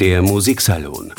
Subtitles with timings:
[0.00, 1.12] Der Musiksalon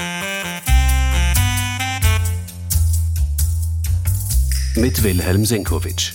[4.76, 6.14] mit Wilhelm Senkowitsch.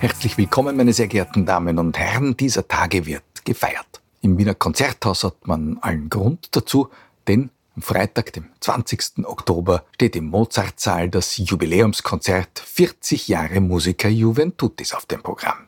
[0.00, 2.36] Herzlich willkommen, meine sehr geehrten Damen und Herren.
[2.36, 4.00] Dieser Tage wird gefeiert.
[4.22, 6.90] Im Wiener Konzerthaus hat man allen Grund dazu,
[7.28, 9.24] denn am Freitag, dem 20.
[9.24, 15.66] Oktober, steht im Mozartsaal das Jubiläumskonzert 40 Jahre Musiker Juventutis auf dem Programm.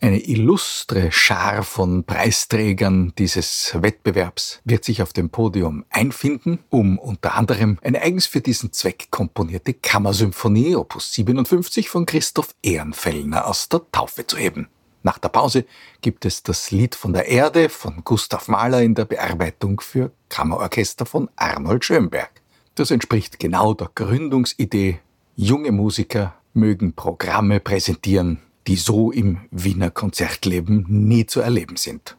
[0.00, 7.34] Eine illustre Schar von Preisträgern dieses Wettbewerbs wird sich auf dem Podium einfinden, um unter
[7.34, 13.80] anderem eine eigens für diesen Zweck komponierte Kammersymphonie Opus 57 von Christoph Ehrenfellner aus der
[13.90, 14.68] Taufe zu heben.
[15.02, 15.64] Nach der Pause
[16.00, 21.06] gibt es das Lied von der Erde von Gustav Mahler in der Bearbeitung für Kammerorchester
[21.06, 22.30] von Arnold Schönberg.
[22.74, 25.00] Das entspricht genau der Gründungsidee.
[25.36, 32.16] Junge Musiker mögen Programme präsentieren, die so im Wiener Konzertleben nie zu erleben sind.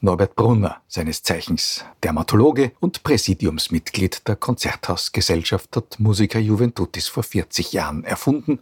[0.00, 8.04] Norbert Brunner, seines Zeichens Dermatologe und Präsidiumsmitglied der Konzerthausgesellschaft, hat Musiker Juventutis vor 40 Jahren
[8.04, 8.58] erfunden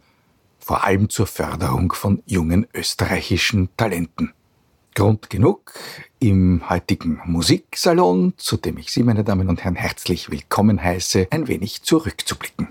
[0.63, 4.33] vor allem zur Förderung von jungen österreichischen Talenten.
[4.95, 5.73] Grund genug,
[6.19, 11.49] im heutigen Musiksalon, zu dem ich Sie, meine Damen und Herren, herzlich willkommen heiße, ein
[11.49, 12.69] wenig zurückzublicken.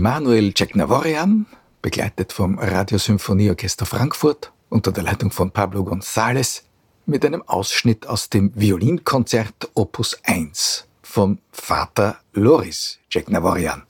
[0.00, 1.44] Emanuel Ceknavorian,
[1.82, 6.62] begleitet vom Radiosymphonieorchester Frankfurt unter der Leitung von Pablo González
[7.04, 13.82] mit einem Ausschnitt aus dem Violinkonzert Opus 1 vom Vater Loris Ceknavorian.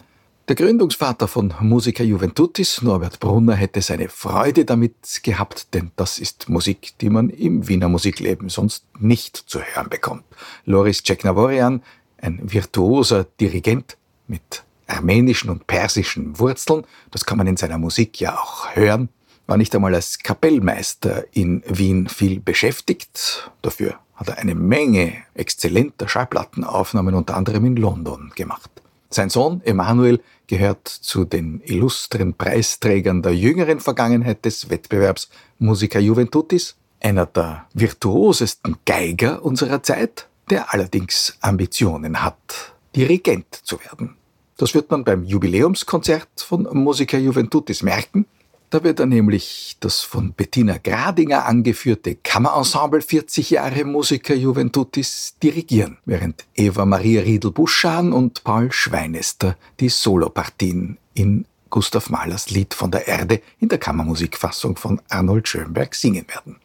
[0.48, 6.48] Der Gründungsvater von Musica Juventutis, Norbert Brunner, hätte seine Freude damit gehabt, denn das ist
[6.48, 10.24] Musik, die man im Wiener Musikleben sonst nicht zu hören bekommt.
[10.64, 11.84] Loris Ceknavorian,
[12.18, 13.96] ein virtuoser Dirigent
[14.26, 19.08] mit armenischen und persischen Wurzeln, das kann man in seiner Musik ja auch hören,
[19.46, 23.50] war nicht einmal als Kapellmeister in Wien viel beschäftigt.
[23.62, 28.70] Dafür hat er eine Menge exzellenter Schallplattenaufnahmen unter anderem in London gemacht.
[29.08, 36.76] Sein Sohn Emanuel gehört zu den illustren Preisträgern der jüngeren Vergangenheit des Wettbewerbs Musica Juventutis,
[37.00, 44.19] einer der virtuosesten Geiger unserer Zeit, der allerdings Ambitionen hat, Dirigent zu werden.
[44.60, 48.26] Das wird man beim Jubiläumskonzert von Musica Juventutis merken.
[48.68, 55.96] Da wird er nämlich das von Bettina Gradinger angeführte Kammerensemble 40 Jahre Musica Juventutis dirigieren,
[56.04, 63.08] während Eva Maria Riedel-Buschan und Paul Schweinester die Solopartien in Gustav Mahlers Lied von der
[63.08, 66.56] Erde in der Kammermusikfassung von Arnold Schönberg singen werden.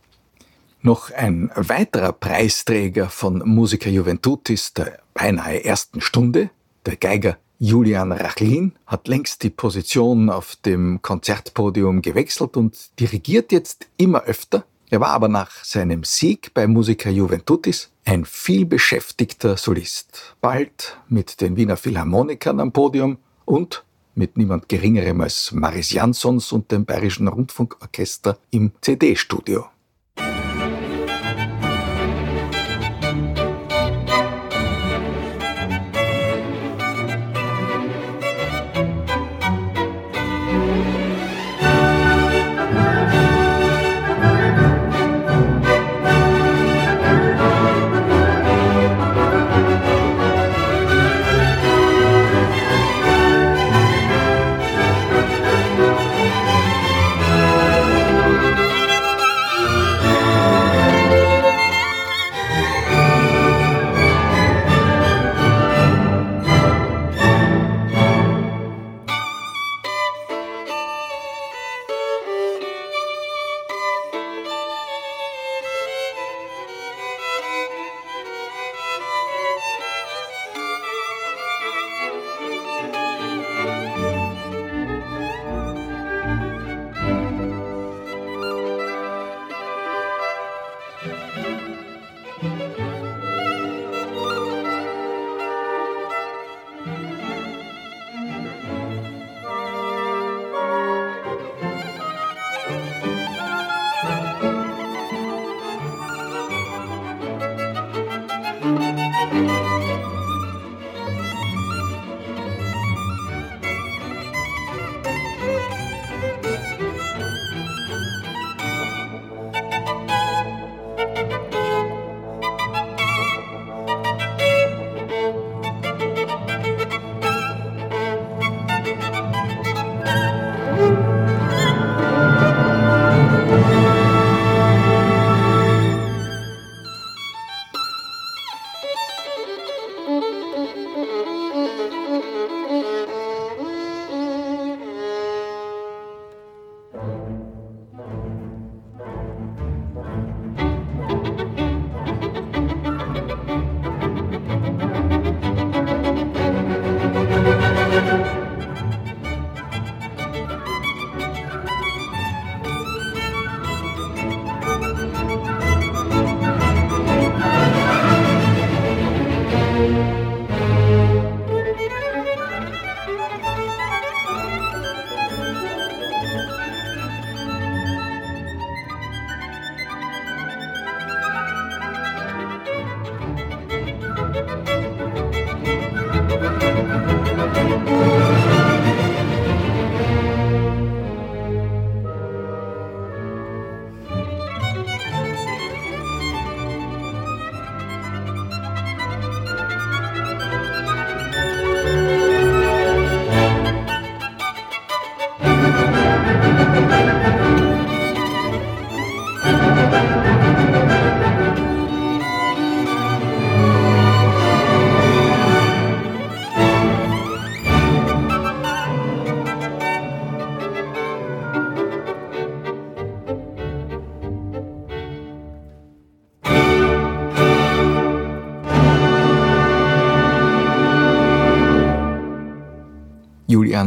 [0.81, 6.49] Noch ein weiterer Preisträger von Musica Juventutis der beinahe ersten Stunde,
[6.85, 13.87] der Geiger Julian Rachlin, hat längst die Position auf dem Konzertpodium gewechselt und dirigiert jetzt
[13.97, 14.65] immer öfter.
[14.89, 20.35] Er war aber nach seinem Sieg bei Musica Juventutis ein vielbeschäftigter Solist.
[20.41, 23.83] Bald mit den Wiener Philharmonikern am Podium und
[24.15, 29.65] mit niemand Geringerem als Maris Jansons und dem Bayerischen Rundfunkorchester im CD-Studio.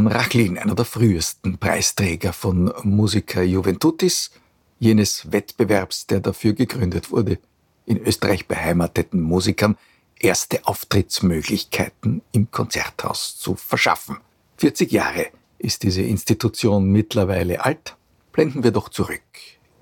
[0.09, 4.31] Rachlin, einer der frühesten Preisträger von Musica Juventutis,
[4.79, 7.39] jenes Wettbewerbs, der dafür gegründet wurde,
[7.85, 9.77] in Österreich beheimateten Musikern
[10.19, 14.17] erste Auftrittsmöglichkeiten im Konzerthaus zu verschaffen.
[14.57, 17.95] 40 Jahre ist diese Institution mittlerweile alt.
[18.31, 19.21] Blenden wir doch zurück.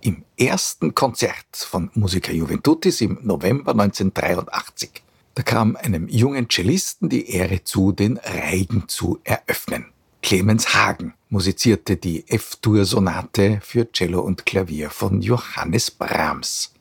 [0.02, 5.04] Im ersten Konzert von Musica Juventutis im November 1983
[5.38, 9.86] da kam einem jungen Cellisten die Ehre zu, den Reigen zu eröffnen.
[10.28, 16.74] Clemens Hagen musizierte die F-Dur-Sonate für Cello und Klavier von Johannes Brahms.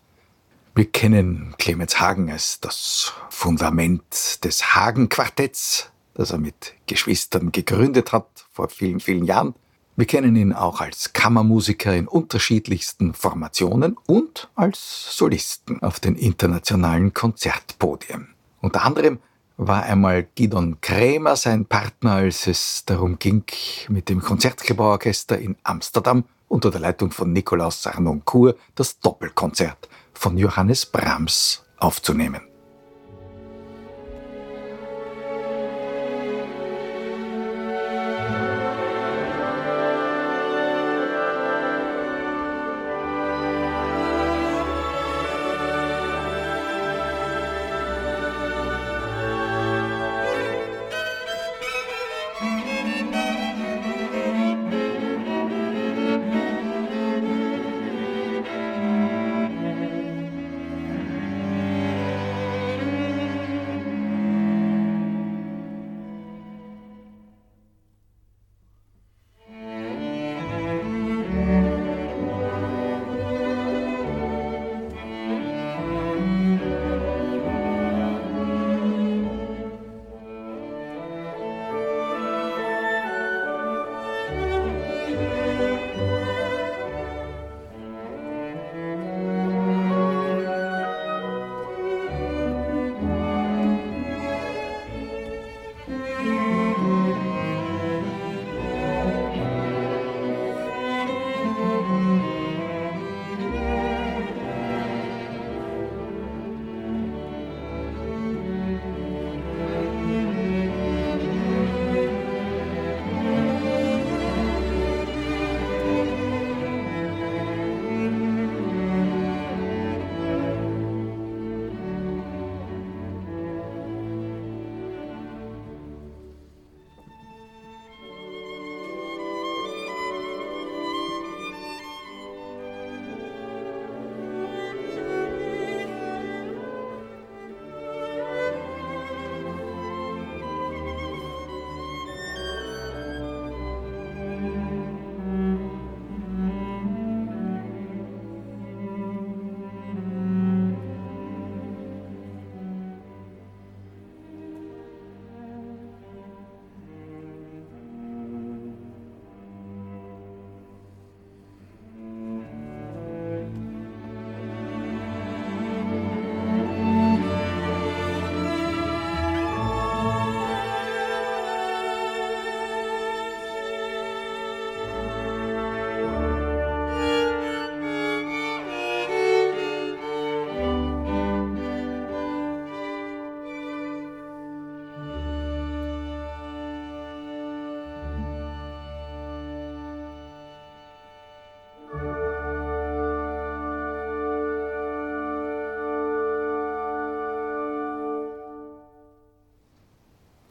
[0.75, 8.27] Wir kennen Clemens Hagen als das Fundament des Hagen-Quartetts, das er mit Geschwistern gegründet hat
[8.51, 9.55] vor vielen, vielen Jahren.
[9.95, 17.15] Wir kennen ihn auch als Kammermusiker in unterschiedlichsten Formationen und als Solisten auf den internationalen
[17.15, 18.27] Konzertpodien.
[18.61, 19.21] Unter anderem
[19.57, 23.45] war einmal Gidon Krämer sein Partner, als es darum ging,
[23.89, 30.87] mit dem Konzertgebauorchester in Amsterdam unter der Leitung von Nikolaus Sarnoncourt das Doppelkonzert von Johannes
[30.87, 32.43] Brahms aufzunehmen.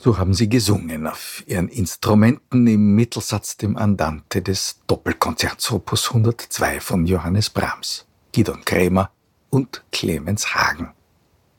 [0.06, 6.80] So haben sie gesungen auf ihren Instrumenten im Mittelsatz dem Andante des Doppelkonzerts Opus 102
[6.80, 9.10] von Johannes Brahms, Gidon Krämer
[9.50, 10.92] und Clemens Hagen.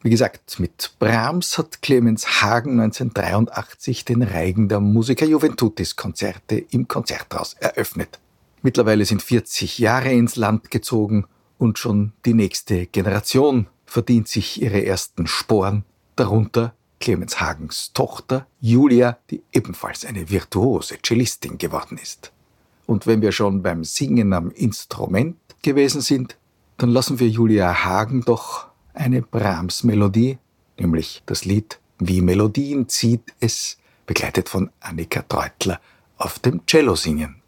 [0.05, 6.87] Wie gesagt, mit Brahms hat Clemens Hagen 1983 den Reigen der Musiker Juventutis Konzerte im
[6.87, 8.21] Konzerthaus eröffnet.
[8.63, 11.27] Mittlerweile sind 40 Jahre ins Land gezogen
[11.59, 15.85] und schon die nächste Generation verdient sich ihre ersten Sporen,
[16.15, 22.33] darunter Clemens Hagens Tochter Julia, die ebenfalls eine virtuose Cellistin geworden ist.
[22.87, 26.37] Und wenn wir schon beim Singen am Instrument gewesen sind,
[26.79, 30.39] dann lassen wir Julia Hagen doch eine Brahms-Melodie,
[30.79, 35.81] nämlich das Lied Wie Melodien zieht es, begleitet von Annika Treutler,
[36.19, 37.43] auf dem Cello singen.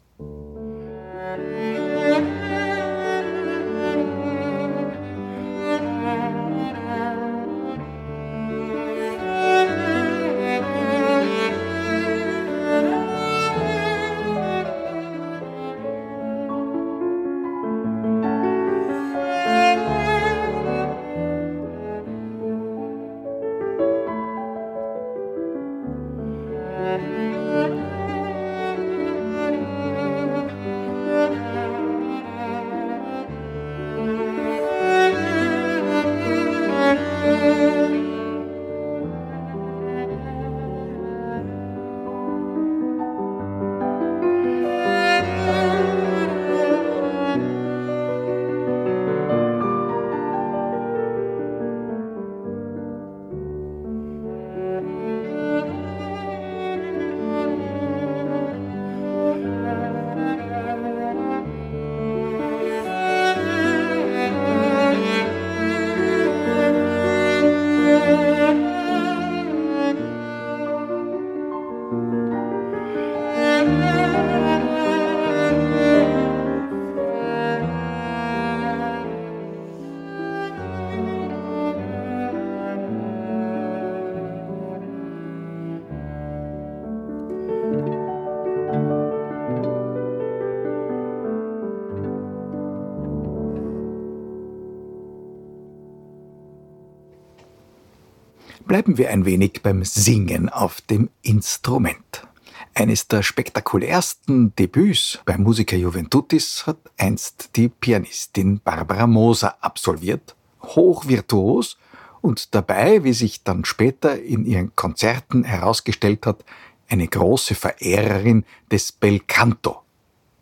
[98.69, 102.27] Bleiben wir ein wenig beim Singen auf dem Instrument.
[102.75, 111.79] Eines der spektakulärsten Debüts bei Musica Juventutis hat einst die Pianistin Barbara Moser absolviert, hochvirtuos
[112.21, 116.45] und dabei, wie sich dann später in ihren Konzerten herausgestellt hat,
[116.89, 119.81] eine große Verehrerin des Bel Canto.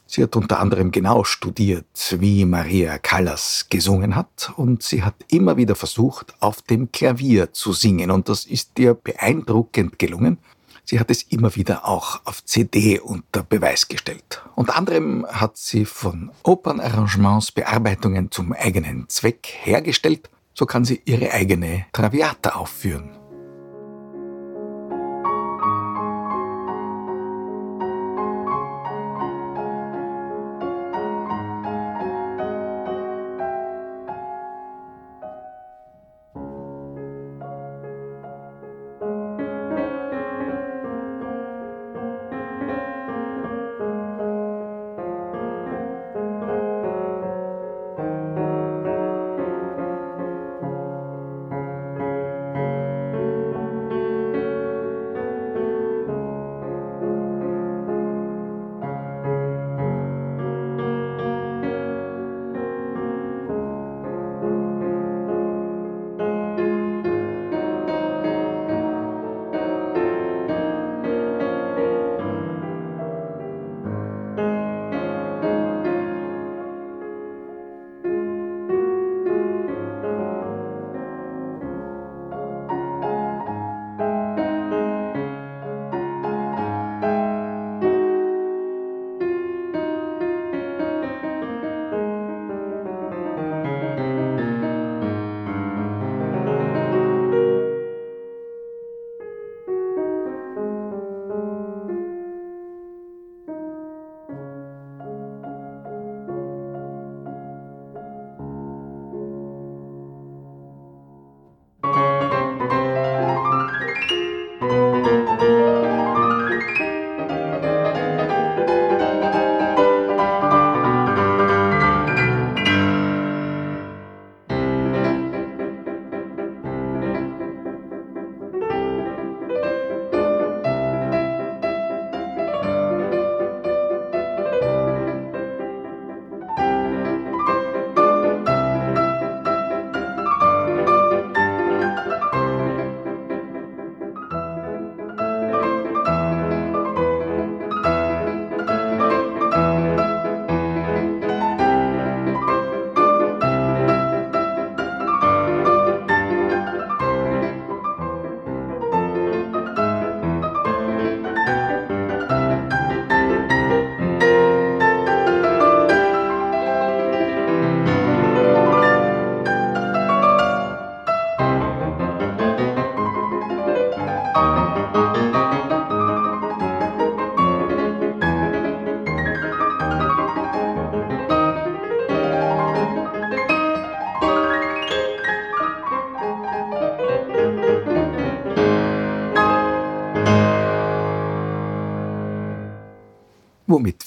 [0.10, 5.58] Sie hat unter anderem genau studiert, wie Maria Callas gesungen hat, und sie hat immer
[5.58, 10.38] wieder versucht, auf dem Klavier zu singen, und das ist ihr beeindruckend gelungen.
[10.86, 14.42] Sie hat es immer wieder auch auf CD unter Beweis gestellt.
[14.56, 21.32] Unter anderem hat sie von Opernarrangements Bearbeitungen zum eigenen Zweck hergestellt, so kann sie ihre
[21.32, 23.10] eigene Traviata aufführen.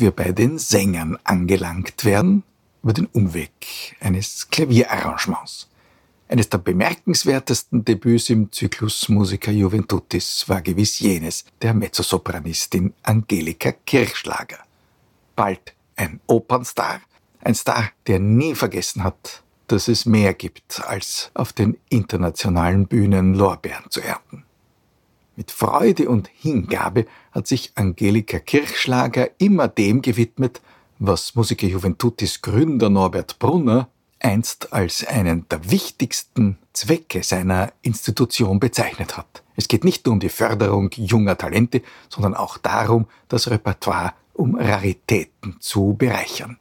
[0.00, 2.42] Wir bei den Sängern angelangt werden,
[2.82, 5.68] über den Umweg eines Klavierarrangements.
[6.28, 14.58] Eines der bemerkenswertesten Debüts im Zyklus Musica Juventutis war gewiss jenes der Mezzosopranistin Angelika Kirchschlager.
[15.34, 17.00] Bald ein Opernstar,
[17.42, 23.34] ein Star, der nie vergessen hat, dass es mehr gibt, als auf den internationalen Bühnen
[23.34, 24.44] Lorbeeren zu ernten.
[25.40, 30.60] Mit Freude und Hingabe hat sich Angelika Kirchschlager immer dem gewidmet,
[30.98, 39.16] was Musiker Juventutis Gründer Norbert Brunner einst als einen der wichtigsten Zwecke seiner Institution bezeichnet
[39.16, 39.42] hat.
[39.56, 44.56] Es geht nicht nur um die Förderung junger Talente, sondern auch darum, das Repertoire um
[44.56, 46.58] Raritäten zu bereichern.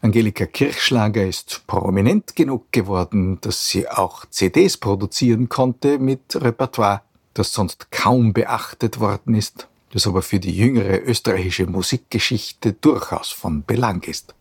[0.00, 7.02] Angelika Kirchschlager ist prominent genug geworden, dass sie auch CDs produzieren konnte mit Repertoire
[7.34, 13.64] das sonst kaum beachtet worden ist, das aber für die jüngere österreichische Musikgeschichte durchaus von
[13.64, 14.34] Belang ist.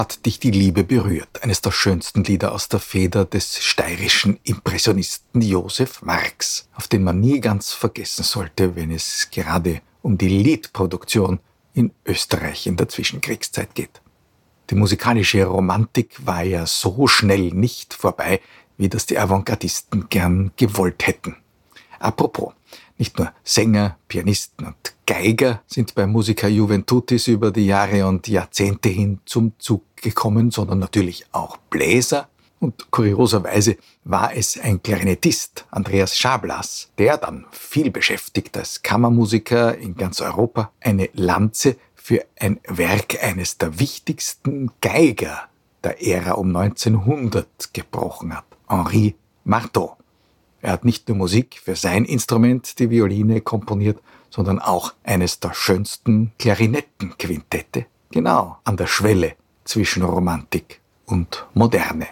[0.00, 1.42] Hat dich die Liebe berührt.
[1.42, 7.20] Eines der schönsten Lieder aus der Feder des steirischen Impressionisten Josef Marx, auf den man
[7.20, 11.38] nie ganz vergessen sollte, wenn es gerade um die Liedproduktion
[11.74, 14.00] in Österreich in der Zwischenkriegszeit geht.
[14.70, 18.40] Die musikalische Romantik war ja so schnell nicht vorbei,
[18.78, 21.36] wie das die Avantgardisten gern gewollt hätten.
[21.98, 22.54] Apropos,
[23.00, 28.90] nicht nur Sänger, Pianisten und Geiger sind bei Musica Juventutis über die Jahre und Jahrzehnte
[28.90, 32.28] hin zum Zug gekommen, sondern natürlich auch Bläser.
[32.60, 39.96] Und kurioserweise war es ein Klarinettist, Andreas Schablas, der dann viel beschäftigt als Kammermusiker in
[39.96, 45.48] ganz Europa eine Lanze für ein Werk eines der wichtigsten Geiger
[45.82, 49.96] der Ära um 1900 gebrochen hat, Henri Marteau.
[50.62, 55.54] Er hat nicht nur Musik für sein Instrument, die Violine, komponiert, sondern auch eines der
[55.54, 62.08] schönsten Klarinettenquintette, genau an der Schwelle zwischen Romantik und Moderne.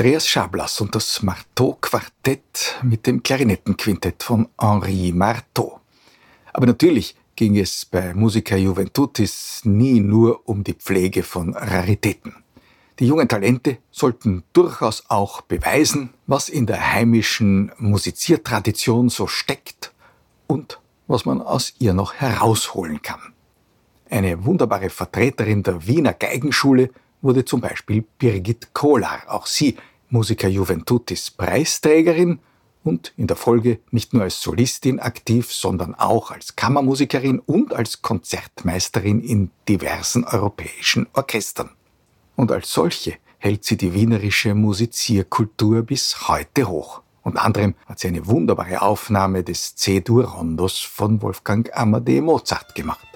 [0.00, 5.78] Andreas Schablas und das Marteau-Quartett mit dem Klarinettenquintett von Henri Marteau.
[6.54, 12.34] Aber natürlich ging es bei Musica Juventutis nie nur um die Pflege von Raritäten.
[12.98, 19.92] Die jungen Talente sollten durchaus auch beweisen, was in der heimischen Musiziertradition so steckt
[20.46, 23.20] und was man aus ihr noch herausholen kann.
[24.08, 26.88] Eine wunderbare Vertreterin der Wiener Geigenschule
[27.20, 29.24] wurde zum Beispiel Birgit Kohler.
[29.26, 29.76] Auch sie
[30.10, 32.40] Musica Juventutis Preisträgerin
[32.82, 38.02] und in der Folge nicht nur als Solistin aktiv, sondern auch als Kammermusikerin und als
[38.02, 41.70] Konzertmeisterin in diversen europäischen Orchestern.
[42.36, 47.02] Und als solche hält sie die wienerische Musizierkultur bis heute hoch.
[47.22, 53.09] Unter anderem hat sie eine wunderbare Aufnahme des C-Dur-Rondos von Wolfgang Amadee Mozart gemacht.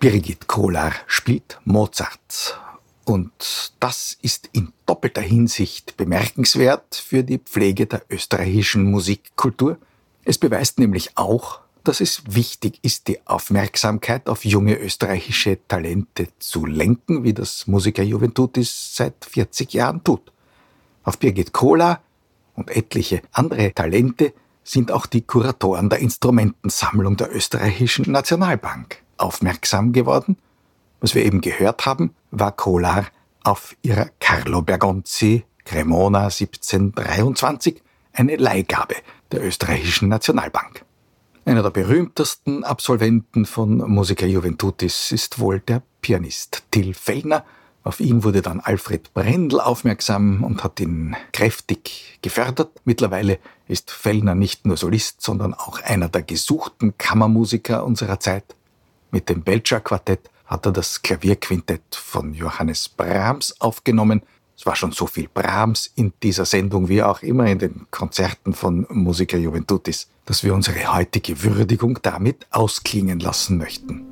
[0.00, 2.58] Birgit Kohler spielt Mozart.
[3.04, 9.76] Und das ist in doppelter Hinsicht bemerkenswert für die Pflege der österreichischen Musikkultur.
[10.24, 16.64] Es beweist nämlich auch, dass es wichtig ist, die Aufmerksamkeit auf junge österreichische Talente zu
[16.64, 20.32] lenken, wie das Musiker Juventutis seit 40 Jahren tut.
[21.04, 22.00] Auf Birgit Kohler
[22.54, 24.32] und etliche andere Talente
[24.64, 30.36] sind auch die Kuratoren der Instrumentensammlung der österreichischen Nationalbank aufmerksam geworden.
[31.00, 33.06] Was wir eben gehört haben, war Kolar
[33.42, 38.96] auf ihrer Carlo Bergonzi Cremona 1723 eine Leihgabe
[39.32, 40.84] der österreichischen Nationalbank.
[41.44, 47.44] Einer der berühmtesten Absolventen von Musica Juventutis ist wohl der Pianist Till Fellner.
[47.82, 52.70] Auf ihn wurde dann Alfred Brendel aufmerksam und hat ihn kräftig gefördert.
[52.84, 58.44] Mittlerweile ist Fellner nicht nur Solist, sondern auch einer der gesuchten Kammermusiker unserer Zeit.
[59.10, 64.22] Mit dem Belcher Quartett hat er das Klavierquintett von Johannes Brahms aufgenommen.
[64.56, 68.52] Es war schon so viel Brahms in dieser Sendung wie auch immer in den Konzerten
[68.52, 74.09] von Musica Juventutis, dass wir unsere heutige Würdigung damit ausklingen lassen möchten.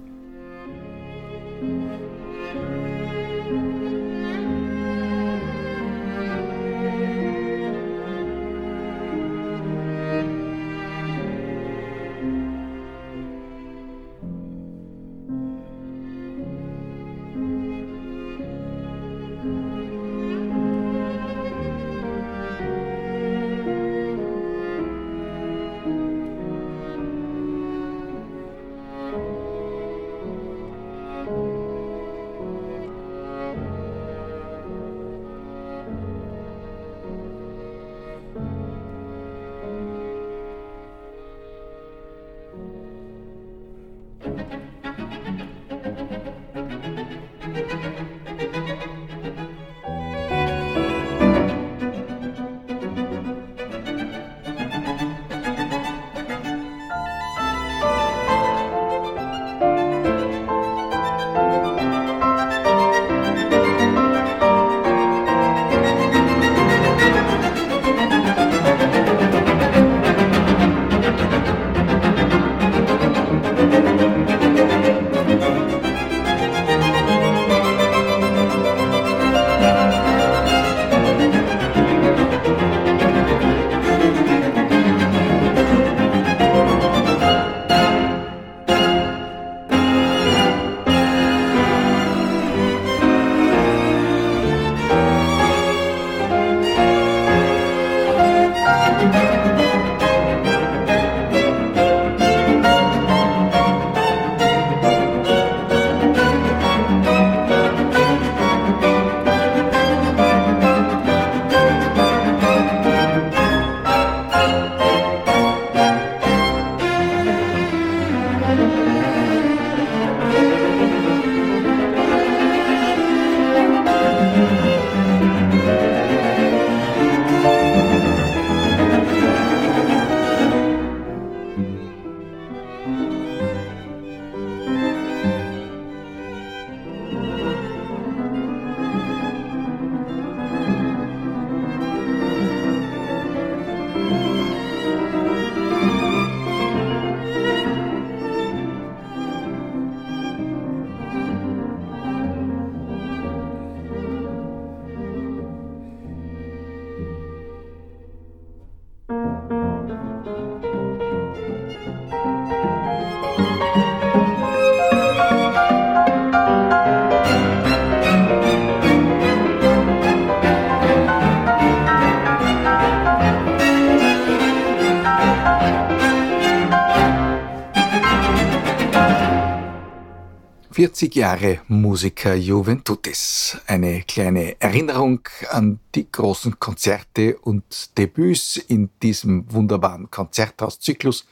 [180.96, 183.58] Jahre Musiker Juventutis.
[183.66, 185.20] Eine kleine Erinnerung
[185.50, 191.26] an die großen Konzerte und Debüts in diesem wunderbaren Konzerthauszyklus,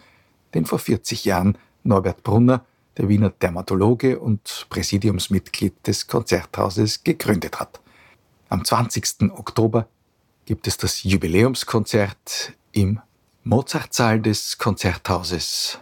[0.52, 2.64] den vor 40 Jahren Norbert Brunner
[2.98, 7.80] der Wiener Dermatologe und Präsidiumsmitglied des Konzerthauses, gegründet hat.
[8.48, 9.32] Am 20.
[9.32, 9.88] Oktober
[10.44, 13.00] gibt es das Jubiläumskonzert im
[13.42, 15.78] Mozartsaal des Konzerthauses.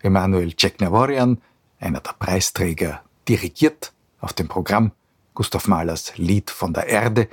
[0.00, 1.40] Emanuel Ceknavorian,
[1.82, 4.92] einer der Preisträger, dirigiert auf dem Programm
[5.34, 7.28] Gustav Mahlers Lied von der Erde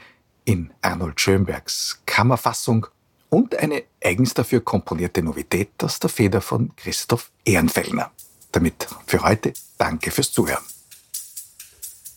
[0.45, 2.87] in Arnold Schönbergs Kammerfassung
[3.29, 8.11] und eine eigens dafür komponierte Novität aus der Feder von Christoph Ehrenfellner.
[8.51, 10.63] Damit für heute danke fürs Zuhören.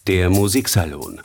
[0.07, 1.21] Der Musiksalon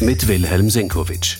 [0.00, 1.38] mit Wilhelm Senkowitsch.